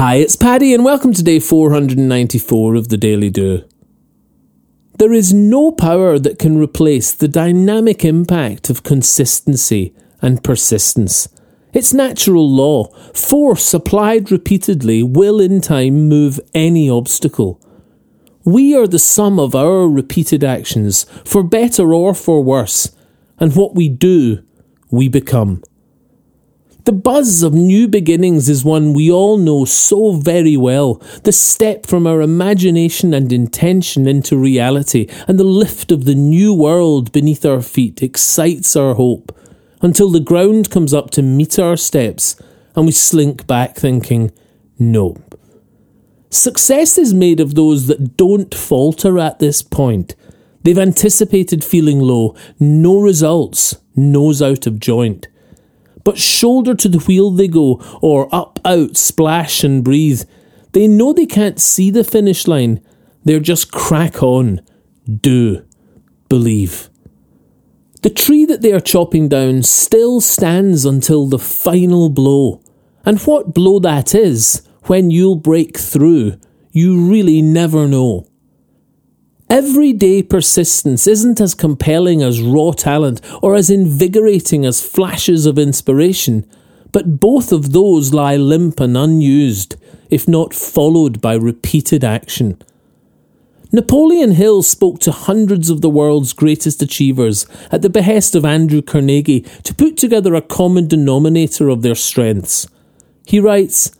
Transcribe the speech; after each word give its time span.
Hi, 0.00 0.14
it's 0.14 0.34
Paddy, 0.34 0.72
and 0.72 0.82
welcome 0.82 1.12
to 1.12 1.22
day 1.22 1.38
494 1.38 2.74
of 2.74 2.88
the 2.88 2.96
Daily 2.96 3.28
Do. 3.28 3.64
There 4.98 5.12
is 5.12 5.34
no 5.34 5.72
power 5.72 6.18
that 6.18 6.38
can 6.38 6.56
replace 6.56 7.12
the 7.12 7.28
dynamic 7.28 8.02
impact 8.02 8.70
of 8.70 8.82
consistency 8.82 9.94
and 10.22 10.42
persistence. 10.42 11.28
It's 11.74 11.92
natural 11.92 12.50
law. 12.50 12.86
Force 13.12 13.74
applied 13.74 14.32
repeatedly 14.32 15.02
will 15.02 15.38
in 15.38 15.60
time 15.60 16.08
move 16.08 16.40
any 16.54 16.88
obstacle. 16.88 17.60
We 18.42 18.74
are 18.74 18.86
the 18.86 18.98
sum 18.98 19.38
of 19.38 19.54
our 19.54 19.86
repeated 19.86 20.42
actions, 20.42 21.04
for 21.26 21.42
better 21.42 21.92
or 21.92 22.14
for 22.14 22.42
worse, 22.42 22.96
and 23.38 23.54
what 23.54 23.74
we 23.74 23.90
do, 23.90 24.42
we 24.90 25.08
become. 25.08 25.62
The 26.84 26.92
buzz 26.92 27.42
of 27.42 27.52
new 27.52 27.88
beginnings 27.88 28.48
is 28.48 28.64
one 28.64 28.94
we 28.94 29.10
all 29.10 29.36
know 29.36 29.64
so 29.64 30.12
very 30.12 30.56
well. 30.56 30.94
The 31.24 31.32
step 31.32 31.86
from 31.86 32.06
our 32.06 32.20
imagination 32.20 33.12
and 33.12 33.32
intention 33.32 34.06
into 34.06 34.36
reality, 34.36 35.06
and 35.28 35.38
the 35.38 35.44
lift 35.44 35.92
of 35.92 36.04
the 36.04 36.14
new 36.14 36.54
world 36.54 37.12
beneath 37.12 37.44
our 37.44 37.60
feet 37.60 38.02
excites 38.02 38.76
our 38.76 38.94
hope 38.94 39.36
until 39.82 40.10
the 40.10 40.20
ground 40.20 40.70
comes 40.70 40.94
up 40.94 41.10
to 41.10 41.22
meet 41.22 41.58
our 41.58 41.76
steps 41.76 42.36
and 42.74 42.86
we 42.86 42.92
slink 42.92 43.46
back 43.46 43.76
thinking, 43.76 44.30
nope. 44.78 45.38
Success 46.30 46.96
is 46.96 47.12
made 47.12 47.40
of 47.40 47.54
those 47.54 47.88
that 47.88 48.16
don't 48.16 48.54
falter 48.54 49.18
at 49.18 49.40
this 49.40 49.62
point. 49.62 50.14
They've 50.62 50.78
anticipated 50.78 51.64
feeling 51.64 51.98
low, 51.98 52.36
no 52.60 53.00
results, 53.00 53.76
nose 53.96 54.40
out 54.40 54.66
of 54.66 54.78
joint. 54.78 55.26
But 56.10 56.18
shoulder 56.18 56.74
to 56.74 56.88
the 56.88 56.98
wheel 56.98 57.30
they 57.30 57.46
go, 57.46 57.80
or 58.02 58.28
up, 58.34 58.58
out, 58.64 58.96
splash 58.96 59.62
and 59.62 59.84
breathe. 59.84 60.24
They 60.72 60.88
know 60.88 61.12
they 61.12 61.24
can't 61.24 61.60
see 61.60 61.88
the 61.92 62.02
finish 62.02 62.48
line. 62.48 62.80
They're 63.22 63.38
just 63.38 63.70
crack 63.70 64.20
on. 64.20 64.60
Do. 65.06 65.64
Believe. 66.28 66.90
The 68.02 68.10
tree 68.10 68.44
that 68.44 68.60
they 68.60 68.72
are 68.72 68.80
chopping 68.80 69.28
down 69.28 69.62
still 69.62 70.20
stands 70.20 70.84
until 70.84 71.28
the 71.28 71.38
final 71.38 72.10
blow. 72.10 72.60
And 73.04 73.20
what 73.20 73.54
blow 73.54 73.78
that 73.78 74.12
is, 74.12 74.66
when 74.86 75.12
you'll 75.12 75.36
break 75.36 75.78
through, 75.78 76.40
you 76.72 77.08
really 77.08 77.40
never 77.40 77.86
know. 77.86 78.26
Everyday 79.50 80.22
persistence 80.22 81.08
isn't 81.08 81.40
as 81.40 81.56
compelling 81.56 82.22
as 82.22 82.40
raw 82.40 82.70
talent 82.70 83.20
or 83.42 83.56
as 83.56 83.68
invigorating 83.68 84.64
as 84.64 84.80
flashes 84.80 85.44
of 85.44 85.58
inspiration, 85.58 86.48
but 86.92 87.18
both 87.18 87.50
of 87.50 87.72
those 87.72 88.14
lie 88.14 88.36
limp 88.36 88.78
and 88.78 88.96
unused, 88.96 89.74
if 90.08 90.28
not 90.28 90.54
followed 90.54 91.20
by 91.20 91.34
repeated 91.34 92.04
action. 92.04 92.62
Napoleon 93.72 94.32
Hill 94.32 94.62
spoke 94.62 95.00
to 95.00 95.10
hundreds 95.10 95.68
of 95.68 95.80
the 95.80 95.90
world's 95.90 96.32
greatest 96.32 96.80
achievers 96.80 97.44
at 97.72 97.82
the 97.82 97.90
behest 97.90 98.36
of 98.36 98.44
Andrew 98.44 98.82
Carnegie 98.82 99.40
to 99.64 99.74
put 99.74 99.96
together 99.96 100.36
a 100.36 100.42
common 100.42 100.86
denominator 100.86 101.68
of 101.68 101.82
their 101.82 101.96
strengths. 101.96 102.68
He 103.26 103.40
writes, 103.40 103.90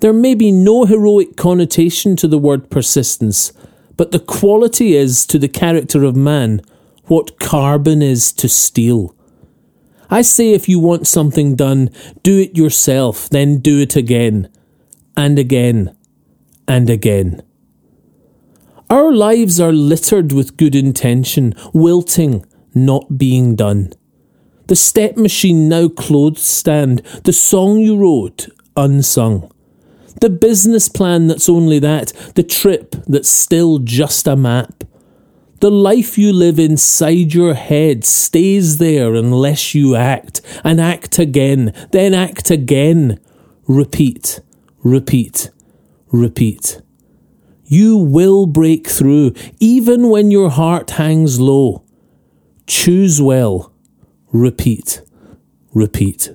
There 0.00 0.12
may 0.12 0.34
be 0.34 0.50
no 0.50 0.84
heroic 0.84 1.36
connotation 1.36 2.16
to 2.16 2.26
the 2.26 2.38
word 2.38 2.70
persistence, 2.70 3.52
but 4.00 4.12
the 4.12 4.18
quality 4.18 4.96
is 4.96 5.26
to 5.26 5.38
the 5.38 5.46
character 5.46 6.04
of 6.04 6.16
man 6.16 6.62
what 7.04 7.38
carbon 7.38 8.00
is 8.00 8.32
to 8.32 8.48
steel. 8.48 9.14
I 10.08 10.22
say 10.22 10.54
if 10.54 10.70
you 10.70 10.78
want 10.78 11.06
something 11.06 11.54
done, 11.54 11.90
do 12.22 12.38
it 12.38 12.56
yourself, 12.56 13.28
then 13.28 13.58
do 13.58 13.78
it 13.78 13.96
again, 13.96 14.48
and 15.18 15.38
again, 15.38 15.94
and 16.66 16.88
again. 16.88 17.42
Our 18.88 19.12
lives 19.12 19.60
are 19.60 19.70
littered 19.70 20.32
with 20.32 20.56
good 20.56 20.74
intention, 20.74 21.54
wilting, 21.74 22.46
not 22.72 23.18
being 23.18 23.54
done. 23.54 23.92
The 24.68 24.76
step 24.76 25.18
machine 25.18 25.68
now 25.68 25.88
clothes 25.88 26.40
stand, 26.40 27.00
the 27.24 27.34
song 27.34 27.80
you 27.80 27.98
wrote, 27.98 28.48
unsung. 28.78 29.52
The 30.20 30.30
business 30.30 30.88
plan 30.88 31.28
that's 31.28 31.48
only 31.48 31.78
that, 31.78 32.12
the 32.34 32.42
trip 32.42 32.96
that's 33.06 33.28
still 33.28 33.78
just 33.78 34.26
a 34.26 34.36
map. 34.36 34.84
The 35.60 35.70
life 35.70 36.16
you 36.16 36.32
live 36.32 36.58
inside 36.58 37.34
your 37.34 37.54
head 37.54 38.04
stays 38.04 38.78
there 38.78 39.14
unless 39.14 39.74
you 39.74 39.94
act, 39.94 40.40
and 40.64 40.80
act 40.80 41.18
again, 41.18 41.74
then 41.92 42.14
act 42.14 42.50
again. 42.50 43.20
Repeat, 43.68 44.40
repeat, 44.82 45.50
repeat. 46.10 46.80
You 47.66 47.98
will 47.98 48.46
break 48.46 48.88
through, 48.88 49.34
even 49.60 50.08
when 50.08 50.30
your 50.30 50.50
heart 50.50 50.92
hangs 50.92 51.38
low. 51.38 51.84
Choose 52.66 53.20
well. 53.20 53.72
Repeat, 54.32 55.02
repeat. 55.72 56.34